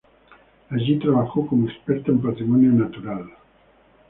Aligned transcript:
Allí 0.71 0.97
trabajó 0.97 1.45
como 1.45 1.69
experta 1.69 2.09
en 2.11 2.23
patrimonio 2.23 2.71
natural. 2.71 3.29